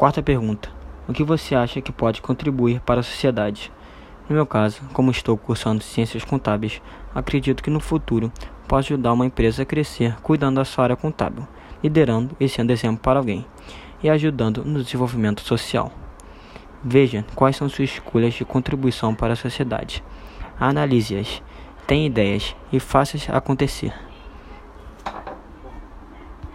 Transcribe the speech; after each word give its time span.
Quarta 0.00 0.22
pergunta: 0.22 0.70
O 1.06 1.12
que 1.12 1.22
você 1.22 1.54
acha 1.54 1.82
que 1.82 1.92
pode 1.92 2.22
contribuir 2.22 2.80
para 2.80 3.00
a 3.00 3.02
sociedade? 3.02 3.70
No 4.26 4.34
meu 4.34 4.46
caso, 4.46 4.80
como 4.94 5.10
estou 5.10 5.36
cursando 5.36 5.84
ciências 5.84 6.24
contábeis, 6.24 6.80
acredito 7.14 7.62
que 7.62 7.68
no 7.68 7.80
futuro 7.80 8.32
posso 8.66 8.94
ajudar 8.94 9.12
uma 9.12 9.26
empresa 9.26 9.62
a 9.62 9.66
crescer 9.66 10.16
cuidando 10.22 10.56
da 10.56 10.64
sua 10.64 10.84
área 10.84 10.96
contábil, 10.96 11.46
liderando 11.84 12.34
e 12.40 12.48
sendo 12.48 12.70
exemplo 12.70 13.02
para 13.02 13.18
alguém, 13.18 13.44
e 14.02 14.08
ajudando 14.08 14.64
no 14.64 14.82
desenvolvimento 14.82 15.42
social. 15.42 15.92
Veja 16.82 17.22
quais 17.34 17.56
são 17.56 17.68
suas 17.68 17.90
escolhas 17.90 18.32
de 18.32 18.42
contribuição 18.42 19.14
para 19.14 19.34
a 19.34 19.36
sociedade. 19.36 20.02
Analise-as, 20.58 21.42
tenha 21.86 22.06
ideias 22.06 22.56
e 22.72 22.80
faça-as 22.80 23.28
acontecer. 23.28 23.92